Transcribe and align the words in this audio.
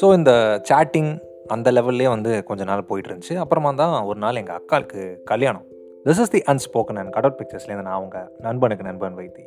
So 0.00 0.14
இந்த 0.14 0.62
chatting 0.68 1.18
அந்த 1.46 1.72
லெவல்லே 1.72 2.08
வந்து 2.08 2.44
கொஞ்ச 2.44 2.64
நாள் 2.64 2.84
போயிட்டு 2.84 3.12
இருந்துச்சு 3.12 3.36
அப்புறமா 3.36 3.72
தான் 3.72 4.02
ஒரு 4.02 4.18
நாள் 4.18 4.36
எங்கள் 4.36 4.56
அக்காவுக்கு 4.56 5.22
கல்யாணம். 5.24 5.64
This 6.04 6.20
is 6.20 6.30
the 6.30 6.38
unspoken 6.38 6.96
and 6.96 7.10
cutout 7.10 7.38
பிக்சர்ஸ்லேருந்து 7.40 7.82
நான் 7.82 7.94
அவங்க 7.94 8.30
நண்பனுக்கு 8.38 8.84
நண்பன் 8.84 9.16
வைத்தி. 9.16 9.42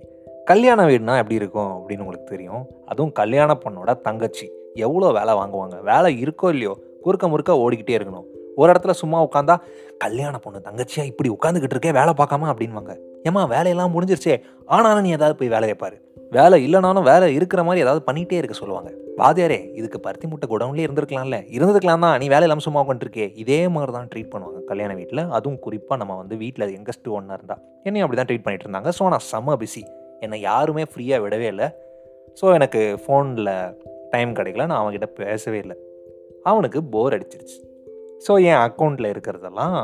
கல்யாண 0.45 0.85
வீடுனா 0.85 1.15
எப்படி 1.15 1.35
இருக்கும் 1.35 1.71
அப்படின்னு 1.71 1.99
உங்களுக்கு 1.99 2.29
தெரியும். 2.29 2.67
அதுவும் 2.85 3.11
கல்யாண 3.11 3.57
பொண்ணோட 3.65 4.01
தங்கச்சி. 4.01 4.51
எவ்வளோ 4.73 5.11
வேலை 5.11 5.33
வாங்குவாங்க? 5.33 5.81
வேலை 5.81 6.23
இருக்கோ 6.23 6.43
இல்லையோ? 6.43 6.77
குறுக்க 7.01 7.27
முறுக்க 7.27 7.53
ஓடிக்கிட்டே 7.53 7.97
இருக்கணும். 7.97 8.23
ஒரு 8.55 8.71
இடத்துல 8.71 8.89
சும்மா 8.89 9.27
உட்காந்தா 9.27 9.55
கல்யாண 9.97 10.37
பொண்ணு 10.37 10.61
தங்கச்சியா 10.63 11.03
இப்படி 11.03 11.29
உட்காந்துக்கிட்டு 11.29 11.73
இருக்கே 11.73 11.93
வேலை 11.93 12.13
பார்க்காம? 12.17 12.53
அப்படின்வாங்க 12.53 12.99
ஏமா 13.23 13.47
வேலையெல்லாம் 13.47 14.01
முடிஞ்சிருச்சே. 14.01 14.41
ஆனாலும் 14.65 15.01
நீ 15.01 15.09
ஏதாவது 15.09 15.37
போய் 15.37 15.47
வேலையை 15.47 15.73
பாரு. 15.73 16.13
வேலை 16.31 16.57
இல்லைனாலும் 16.65 17.05
வேலை 17.09 17.25
இருக்கிற 17.37 17.61
மாதிரி 17.63 17.83
ஏதாவது 17.85 18.01
பண்ணிகிட்டே 18.07 18.37
இருக்க 18.39 18.55
சொல்லுவாங்க. 18.59 18.89
வாதியாரே 19.19 19.57
இதுக்கு 19.79 19.99
பருத்தி 20.05 20.27
முட்டை 20.31 20.47
குடவுன்லேயே 20.51 20.85
இருந்திருக்கலாம்ல. 20.87 21.37
இருந்திருக்கலாம் 21.55 22.03
தான் 22.05 22.17
நீ 22.21 22.25
வேலை 22.33 22.45
இல்லாமல் 22.47 22.65
சும்மா 22.65 22.81
உட்காந்துருக்கே 22.83 23.27
இதே 23.43 23.59
மாதிரி 23.75 23.91
தான் 23.97 24.07
ட்ரீட் 24.11 24.31
பண்ணுவாங்க 24.33 24.61
கல்யாண 24.69 24.93
வீட்டில் 24.99 25.21
அதுவும் 25.37 25.59
குறிப்பாக 25.65 25.97
நம்ம 26.01 26.15
வந்து 26.21 26.37
வீட்டில் 26.43 26.65
எங்கஸ்ட் 26.77 27.07
ஒன்றா 27.17 27.37
இருந்தால் 27.39 27.61
என்னையும் 27.87 28.05
அப்படி 28.05 28.19
தான் 28.21 28.29
ட்ரீட் 28.31 28.45
பண்ணிட்டு 28.45 28.67
இருந்தாங்க. 28.67 28.91
ஸோ 28.97 29.09
நான் 29.13 29.25
செம்ம 29.31 29.57
பிஸி 29.63 29.83
என்னை 30.25 30.39
யாருமே 30.49 30.85
ஃப்ரீயாக 30.91 31.23
விடவே 31.25 31.47
இல்லை. 31.53 31.67
ஸோ 32.41 32.45
எனக்கு 32.57 32.81
ஃபோனில் 33.03 33.53
டைம் 34.13 34.33
கிடைக்கல. 34.39 34.65
நான் 34.71 34.81
அவன்கிட்ட 34.81 35.09
பேசவே 35.21 35.59
இல்லை. 35.65 35.77
அவனுக்கு 36.51 36.83
போர் 36.95 37.15
அடிச்சிருச்சு. 37.17 37.57
ஸோ 38.27 38.33
என் 38.49 38.61
அக்கௌண்ட்டில் 38.67 39.11
இருக்கிறதெல்லாம் 39.13 39.77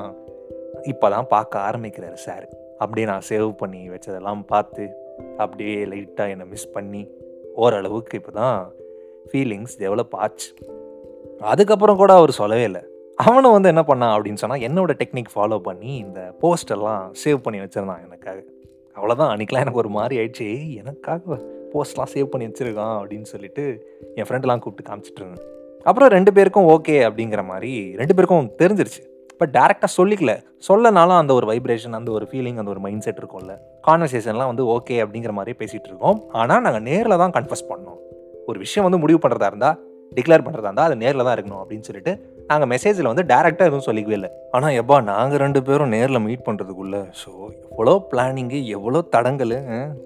இப்போ 0.91 1.07
தான் 1.15 1.27
பார்க்க 1.35 1.59
ஆரம்பிக்கிறாரு 1.67 2.19
சார் 2.27 2.45
அப்படியே 2.83 3.07
நான் 3.09 3.25
சேவ் 3.29 3.49
பண்ணி 3.61 3.89
வச்சதெல்லாம் 3.93 4.41
பார்த்து 4.51 4.83
அப்படியே 5.41 5.85
லைட்டாக 5.85 6.29
என்னை 6.29 6.45
மிஸ் 6.45 6.71
பண்ணி 6.71 7.07
ஓரளவுக்கு 7.55 8.17
இப்போ 8.17 8.31
தான் 8.31 8.71
ஃபீலிங்ஸ் 9.31 9.79
டெவலப் 9.79 10.11
ஆச்சு. 10.11 10.53
அதுக்கப்புறம் 11.39 11.95
கூட 11.95 12.13
அவர் 12.13 12.31
சொல்லவே 12.31 12.63
இல்லை. 12.63 12.81
அவனும் 13.15 13.51
வந்து 13.51 13.67
என்ன 13.67 13.83
பண்ணான் 13.87 14.19
அப்படின்னு 14.19 14.33
சொன்னால் 14.33 14.59
என்னோட 14.59 14.89
டெக்னிக் 14.89 15.35
ஃபாலோ 15.35 15.59
பண்ணி 15.59 15.95
இந்த 15.95 16.35
போஸ்டெல்லாம் 16.41 17.11
சேவ் 17.25 17.37
பண்ணி 17.37 17.61
வச்சிருந்தான் 17.61 18.05
எனக்காக. 18.05 18.43
அவ்வளோதான் 18.95 19.35
அன்றைக்கெலாம் 19.35 19.59
எனக்கு 19.59 19.77
ஒரு 19.77 19.89
மாதிரி 19.89 20.25
ஆயிடுச்சு. 20.25 20.57
"ஏய், 20.57 20.77
எனக்காக 20.77 21.35
போஸ்ட்லாம் 21.73 22.07
சேவ் 22.13 22.25
பண்ணி 22.25 22.47
வச்சுருக்கான் 22.47 23.01
அப்படின்னு 23.01 23.21
சொல்லிட்டு 23.21 23.87
என் 24.15 24.23
ஃப்ரெண்டெலாம் 24.23 24.59
கூப்பிட்டு 24.59 24.91
காமிச்சிட்டு 24.91 25.21
இருந்தேன். 25.21 25.45
அப்புறம் 25.83 26.09
ரெண்டு 26.09 26.33
பேருக்கும் 26.33 26.67
ஓகே 26.67 26.91
அப்படிங்கிற 26.91 27.43
மாதிரி 27.43 27.95
ரெண்டு 27.95 28.15
பேருக்கும் 28.15 28.51
தெரிஞ்சிருச்சு. 28.57 29.10
பட் 29.41 29.53
டேரெக்டாக 29.57 29.91
சொல்லிக்கல. 29.99 30.33
சொல்லனாலும் 30.69 31.19
அந்த 31.19 31.31
ஒரு 31.39 31.45
வைப்ரேஷன் 31.51 31.97
அந்த 31.99 32.09
ஒரு 32.17 32.25
ஃபீலிங் 32.31 32.59
அந்த 32.61 32.71
ஒரு 32.73 32.81
மைண்ட் 32.87 33.05
செட் 33.05 33.21
இருக்கும்ல 33.21 33.53
கான்வர்சேஷன்லாம் 33.87 34.51
வந்து 34.51 34.65
ஓகே 34.73 34.97
அப்படிங்கிற 35.03 35.31
மாதிரி 35.37 35.53
பேசிகிட்டு 35.61 35.89
இருக்கோம். 35.91 36.17
ஆனால் 36.41 36.61
நாங்கள் 36.65 36.85
நேரில் 36.89 37.21
தான் 37.23 37.33
கன்ஃபஸ் 37.37 37.69
பண்ணோம். 37.71 38.01
ஒரு 38.49 38.57
விஷயம் 38.65 38.85
வந்து 38.87 38.99
முடிவு 39.05 39.19
பண்ணுறதா 39.23 39.49
இருந்தால் 39.51 39.77
டிக்ளேர் 40.17 40.43
பண்ணுறதா 40.45 40.69
இருந்தால் 40.69 40.87
அது 40.89 40.95
நேரில் 41.03 41.25
தான் 41.25 41.35
இருக்கணும் 41.35 41.61
அப்படின்னு 41.61 41.87
சொல்லிட்டு 41.89 42.13
நாங்கள் 42.49 42.69
மெசேஜில் 42.71 43.09
வந்து 43.09 43.23
டேரெக்டாக 43.31 43.69
எதுவும் 43.69 43.85
சொல்லிக்கவே 43.87 44.15
இல்லை. 44.17 44.29
ஆனால் 44.55 44.73
எப்பா 44.79 44.95
நாங்கள் 45.09 45.41
ரெண்டு 45.43 45.59
பேரும் 45.67 45.91
நேரில் 45.95 46.21
மீட் 46.25 46.43
பண்ணுறதுக்குள்ளே 46.47 47.01
ஸோ 47.21 47.29
எவ்வளோ 47.69 47.93
பிளானிங்கு 48.11 48.59
எவ்வளோ 48.77 49.01
தடங்கல் 49.13 49.55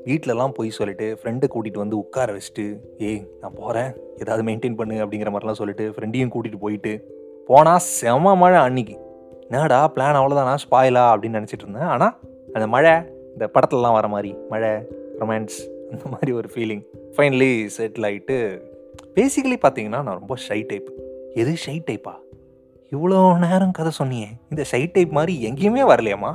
வீட்டிலலாம் 0.09 0.55
போய் 0.57 0.75
சொல்லிட்டு 0.79 1.07
ஃப்ரெண்டை 1.21 1.49
கூட்டிகிட்டு 1.53 1.83
வந்து 1.83 1.97
உட்கார 2.03 2.27
வச்சுட்டு 2.37 2.65
ஏய் 3.09 3.21
நான் 3.41 3.57
போகிறேன் 3.61 3.89
ஏதாவது 4.23 4.45
மெயின்டைன் 4.49 4.77
பண்ணு 4.81 4.97
அப்படிங்கிற 5.05 5.31
மாதிரிலாம் 5.35 5.59
சொல்லிட்டு 5.61 5.87
ஃப்ரெண்டையும் 5.95 6.33
கூட்டிகிட்டு 6.35 6.63
போயிட்டு 6.65 6.93
போனால் 7.49 7.83
செம 7.97 8.35
மழை 8.43 8.59
அன்னைக்கு. 8.67 8.95
என்னடா 9.49 9.79
பிளான் 9.95 10.19
அவ்வளோதானா 10.19 10.53
ஸ்பாயிலா 10.65 11.03
அப்படின்னு 11.13 11.39
நினச்சிட்டு 11.39 11.65
இருந்தேன். 11.65 11.89
ஆனால் 11.93 12.13
அந்த 12.55 12.67
மழை 12.75 12.93
இந்த 13.33 13.45
படத்துலலாம் 13.55 13.97
வர 13.97 14.07
மாதிரி 14.13 14.31
மழை 14.51 14.71
ரொமான்ஸ் 15.21 15.57
அந்த 15.91 16.05
மாதிரி 16.13 16.31
ஒரு 16.39 16.47
ஃபீலிங் 16.53 16.83
ஃபைனலி 17.15 17.51
செட்டில் 17.77 18.07
ஆகிட்டு 18.09 18.37
பேசிக்கலி 19.17 19.57
பார்த்தீங்கன்னா 19.65 20.01
நான் 20.05 20.19
ரொம்ப 20.21 20.35
ஷை 20.47 20.59
டைப் 20.69 20.89
எது 21.41 21.53
ஷை 21.65 21.75
டைப்பா 21.89 22.13
இவ்வளோ 22.91 23.19
நேரம் 23.43 23.75
கதை 23.77 23.91
சொன்னியே. 23.99 24.27
இந்த 24.51 24.63
ஷை 24.71 24.81
டைப் 24.95 25.13
மாதிரி 25.17 25.33
எங்கேயுமே 25.49 25.83
வரலையாம்மா. 25.91 26.31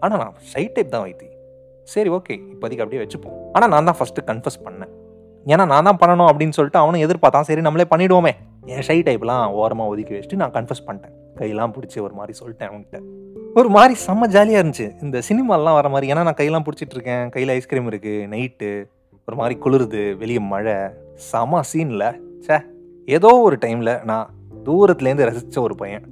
ஆனால் 0.00 0.20
நான் 0.22 0.36
ஷை 0.52 0.64
டைப் 0.74 0.92
தான் 0.94 1.04
வைத்தி. 1.06 1.28
சரி 1.94 2.10
ஓகே 2.16 2.34
இப்போதைக்கு 2.52 2.84
அப்படியே 2.84 3.00
வச்சுப்போம். 3.04 3.38
ஆனால் 3.52 3.70
நான் 3.72 3.88
தான் 3.88 3.98
ஃபஸ்ட்டு 3.98 4.24
கன்ஃபஸ் 4.30 4.62
பண்ணேன். 4.66 4.92
ஏன்னா 5.52 5.64
நான் 5.72 5.88
தான் 5.88 6.00
பண்ணணும் 6.02 6.28
அப்படின்னு 6.30 6.56
சொல்லிட்டு 6.58 6.80
அவனும் 6.82 7.04
எதிர்பார்த்தான். 7.06 7.48
சரி 7.48 7.64
நம்மளே 7.66 7.86
பண்ணிவிடுவோமே 7.92 8.32
என் 8.74 8.86
ஷை 8.88 8.98
டைப்லாம் 9.08 9.46
ஓரமாக 9.60 9.92
ஒதுக்கி 9.92 10.14
வச்சுட்டு 10.14 10.40
நான் 10.42 10.54
கன்ஃபஸ் 10.58 10.84
பண்ணிட்டேன். 10.86 11.16
கையெல்லாம் 11.38 11.74
பிடிச்சி 11.76 11.98
ஒரு 12.00 12.14
மாதிரி 12.14 12.38
சொல்லிட்டேன் 12.40 12.70
அவன்கிட்ட. 12.70 12.98
ஒரு 13.54 13.68
மாதிரி 13.68 13.94
செம்ம 14.06 14.26
ஜாலியாக 14.26 14.62
இருந்துச்சு. 14.62 14.86
இந்த 15.02 15.18
சினிமாலாம் 15.28 15.78
வர 15.78 15.88
மாதிரி 15.88 16.12
ஏன்னா 16.12 16.24
நான் 16.28 16.38
கையெல்லாம் 16.40 16.66
பிடிச்சிட்டு 16.68 16.96
இருக்கேன். 16.96 17.28
கையில் 17.28 17.52
ஐஸ்கிரீம் 17.54 17.90
இருக்குது 17.90 18.28
நைட்டு 18.32 18.70
ஒரு 19.28 19.36
மாதிரி 19.36 19.54
குளிருது 19.64 20.16
வெளியே 20.16 20.38
மழை. 20.38 20.76
செம 21.14 21.60
சீனில் 21.72 22.08
ச்சே 22.46 22.58
ஏதோ 23.06 23.30
ஒரு 23.46 23.58
டைமில் 23.64 24.04
நான் 24.04 24.30
தூரத்துலேருந்து 24.66 25.28
ரசித்த 25.28 25.58
ஒரு 25.60 25.74
பையன். 25.74 26.04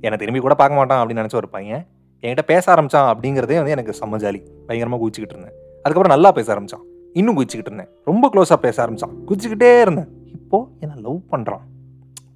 என்னை 0.00 0.18
திரும்பி 0.18 0.40
கூட 0.40 0.54
பார்க்க 0.54 0.78
மாட்டான் 0.78 1.00
அப்படின்னு 1.02 1.22
நினச்ச 1.22 1.34
ஒரு 1.34 1.48
பையன். 1.48 1.86
என்கிட்ட 2.22 2.44
பேச 2.52 2.64
ஆரம்பித்தான் 2.72 3.08
அப்படிங்கிறதே 3.12 3.56
வந்து 3.60 3.74
எனக்கு 3.76 3.94
செம்ம 4.00 4.20
ஜாலி 4.24 4.40
பயங்கரமாக 4.66 5.00
குதிச்சுக்கிட்டு 5.02 5.36
இருந்தேன். 5.36 5.56
அதுக்கப்புறம் 5.82 6.14
நல்லா 6.14 6.32
பேச 6.32 6.52
ஆரம்பித்தான் 6.52 6.84
இன்னும் 7.12 7.36
குதிச்சுக்கிட்டு 7.38 7.72
இருந்தேன். 7.72 7.90
ரொம்ப 8.04 8.30
க்ளோஸாக 8.34 8.60
பேச 8.66 8.86
ஆரம்பிச்சான். 8.86 9.14
குதிச்சுக்கிட்டே 9.28 9.70
இருந்தேன். 9.80 10.08
இப்போது 10.32 10.68
என்னை 10.80 10.96
லவ் 11.06 11.20
பண்ணுறான் 11.30 11.64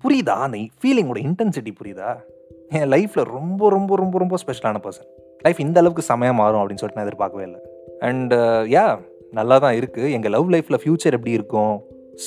புரியுதா? 0.05 0.35
அந்த 0.47 0.59
ஃபீலிங்கோட 0.81 1.19
இன்டென்சிட்டி 1.29 1.73
புரியுதா? 1.81 2.11
என் 2.79 2.89
லைஃப்பில் 2.95 3.25
ரொம்ப 3.37 3.69
ரொம்ப 3.77 3.97
ரொம்ப 4.03 4.19
ரொம்ப 4.23 4.35
ஸ்பெஷலான 4.43 4.81
பர்சன் 4.85 5.09
லைஃப் 5.45 5.61
இந்த 5.67 5.79
அளவுக்கு 5.83 6.03
செமையாக 6.11 6.37
மாறும் 6.41 6.61
அப்படின்னு 6.61 6.81
சொல்லிட்டு 6.83 7.01
நான் 7.01 7.09
எதிர்பார்க்கவே 7.09 7.45
இல்லை. 7.49 7.61
அண்ட் 8.09 8.35
யா 8.75 8.85
uh, 8.91 8.99
நல்லா 9.39 9.57
தான் 9.65 9.77
இருக்குது 9.79 10.13
எங்கள் 10.17 10.33
லவ் 10.37 10.49
லைஃப்பில் 10.55 10.81
ஃப்யூச்சர் 10.83 11.17
எப்படி 11.19 11.33
இருக்கும்? 11.39 11.75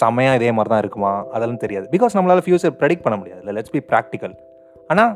செமையாக 0.01 0.37
இதே 0.39 0.51
மாதிரி 0.57 0.71
தான் 0.73 0.83
இருக்குமா? 0.83 1.13
அதெல்லாம் 1.35 1.61
தெரியாது. 1.63 1.85
பிகாஸ் 1.95 2.15
நம்மளால் 2.17 2.43
ஃப்யூச்சர் 2.45 2.75
ப்ரெடிக்ட் 2.81 3.05
பண்ண 3.05 3.17
முடியாது. 3.21 3.41
இல்லை 3.43 3.55
லெட்ஸ் 3.57 3.73
பி 3.75 3.81
ப்ராக்டிக்கல் 3.91 4.35
ஆனால் 4.93 5.11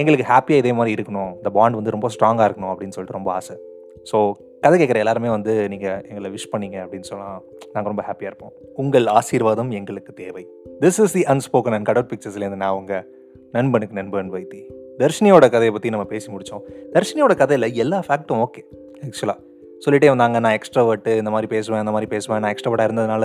எங்களுக்கு 0.00 0.26
ஹாப்பியாக 0.32 0.62
இதே 0.62 0.72
மாதிரி 0.78 0.94
இருக்கணும். 0.96 1.32
இந்த 1.40 1.50
பாண்ட் 1.56 1.78
வந்து 1.78 1.94
ரொம்ப 1.96 2.08
ஸ்ட்ராங்காக 2.14 2.46
இருக்கணும் 2.48 2.72
அப்படின்னு 2.72 2.94
சொல்லிட்டு 2.96 3.18
ரொம்ப 3.18 3.30
ஆசை. 3.38 3.56
ஸோ 4.10 4.18
கதை 4.64 4.76
கேட்குற 4.80 4.98
எல்லாருமே 5.04 5.30
வந்து 5.36 5.52
நீங்கள் 5.72 6.00
எங்களை 6.10 6.28
விஷ் 6.36 6.50
பண்ணீங்க 6.52 6.78
அப்படின்னு 6.84 7.08
சொன்னால் 7.10 7.38
நாங்கள் 7.72 7.90
ரொம்ப 7.92 8.04
ஹாப்பியாக 8.08 8.30
இருப்போம். 8.32 8.54
உங்கள் 8.82 9.06
ஆசீர்வாதம் 9.18 9.70
எங்களுக்கு 9.80 10.12
தேவை. 10.22 10.44
This 10.80 10.98
is 11.02 11.14
the 11.16 11.22
unspoken 11.32 11.74
and 11.76 11.86
cutout 11.88 12.08
பிக்சர்ஸ்லேருந்து 12.12 12.58
நான் 12.62 12.74
உங்கள் 12.78 13.04
நண்பனுக்கு 13.52 13.94
நண்பன் 13.98 14.30
வைத்தி. 14.34 14.58
தர்ஷினியோட 15.02 15.44
கதையை 15.54 15.70
பற்றி 15.74 15.90
நம்ம 15.94 16.04
பேசி 16.10 16.26
முடித்தோம் 16.32 16.64
தர்ஷினியோட 16.94 17.34
கதையில் 17.42 17.66
எல்லா 17.82 17.98
ஃபேக்ட்டும் 18.06 18.40
ஓகே 18.46 18.62
ஆக்சுவலாக 19.06 19.38
சொல்லிட்டே 19.84 20.08
வந்தாங்க 20.12 20.38
நான் 20.44 20.56
எக்ஸ்ட்ராவர்ட்டு 20.58 21.12
இந்த 21.22 21.30
மாதிரி 21.34 21.48
பேசுவேன் 21.54 21.82
இந்த 21.84 21.92
மாதிரி 21.94 22.08
பேசுவேன். 22.14 22.40
நான் 22.44 22.52
எக்ஸ்ட்ராவர்ட்டாக 22.54 22.88
இருந்ததுனால 22.88 23.24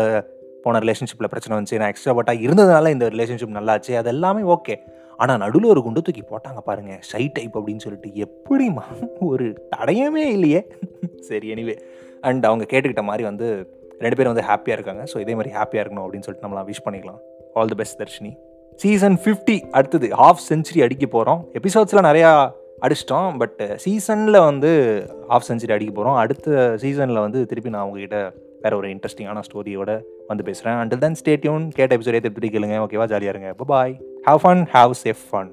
போன 0.63 0.79
ரிலேஷன்ஷிப்பில் 0.85 1.29
பிரச்சனை 1.33 1.53
வந்துச்சு. 1.57 1.79
நான் 1.81 1.91
எக்ஸ்ட்ராவர்ட்டாக 1.93 2.45
இருந்ததுனால 2.45 2.89
இந்த 2.95 3.05
ரிலேஷன்ஷிப் 3.15 3.57
நல்லாச்சு. 3.59 3.91
அது 4.01 4.11
எல்லாமே 4.13 4.43
ஓகே 4.55 4.77
ஆனால் 5.23 5.41
நடுவில் 5.43 5.71
ஒரு 5.73 5.83
குண்டு 5.87 6.05
தூக்கி 6.07 6.23
போட்டாங்க 6.31 6.61
பாருங்கள் 6.69 7.01
ஷை 7.11 7.23
டைப் 7.37 7.57
அப்படின்னு 7.59 7.83
சொல்லிட்டு 7.85 8.09
எப்படிமா 8.25 8.85
ஒரு 9.31 9.47
தடையமே 9.75 10.25
இல்லையே. 10.37 10.61
சரி 11.29 11.49
எனிவே 11.55 11.75
அண்ட் 12.29 12.45
அவங்க 12.51 12.65
கேட்டுக்கிட்ட 12.73 13.05
மாதிரி 13.11 13.25
வந்து 13.29 13.49
ரெண்டு 14.05 14.17
பேரும் 14.17 14.33
வந்து 14.33 14.47
ஹாப்பியாக 14.49 14.77
இருக்காங்க. 14.77 15.03
ஸோ 15.11 15.17
இதே 15.25 15.33
மாதிரி 15.39 15.51
ஹாப்பியாக 15.59 15.83
இருக்கணும் 15.83 16.05
அப்படின்னு 16.05 16.27
சொல்லிட்டு 16.27 16.47
நம்மளாம் 16.47 16.69
விஷ் 16.71 16.85
பண்ணிக்கலாம். 16.85 17.21
All 17.59 17.71
the 17.73 17.77
best 17.81 17.99
Darshini. 18.01 18.31
Season 18.79 19.17
fifty 19.23 19.55
அடுத்தது 19.77 20.07
ஹாஃப் 20.21 20.43
செஞ்சுரி 20.49 20.81
அடிக்க 20.85 21.05
போகிறோம் 21.15 21.41
எபிசோட்ஸில் 21.59 22.07
நிறையா 22.09 22.31
அடிச்சிட்டோம் 22.85 23.31
பட் 23.41 23.59
சீசனில் 23.83 24.37
uh, 24.39 24.45
வந்து 24.49 24.71
ஹாஃப் 25.31 25.47
செஞ்சுரி 25.49 25.73
அடிக்க 25.75 25.91
போகிறோம் 25.97 26.17
அடுத்த 26.23 26.77
சீசனில் 26.83 27.23
வந்து 27.25 27.41
திருப்பி 27.51 27.73
நான் 27.75 27.85
உங்ககிட்ட 27.87 28.19
வேற 28.63 28.73
ஒரு 28.79 28.89
இன்ட்ரெஸ்டிங்கான 28.93 29.43
ஸ்டோரியோட 29.47 29.91
வந்து 30.31 30.45
பேசுகிறேன் 30.49 30.79
அண்டில் 30.81 31.03
தென் 31.05 31.19
ஸ்டேட்யூன் 31.21 31.65
கேட்ட 31.77 31.91
எபிசோடே 31.97 32.21
திருப்பி 32.25 32.51
கேளுங்க. 32.57 32.77
ஓகேவா 32.85 33.07
ஜாலியாக 33.13 33.35
இருங்க. 33.35 33.51
Bye 33.73 33.95
have 34.29 34.41
fun 34.45 34.63
have 34.75 34.93
safe 35.03 35.25
fun 35.31 35.51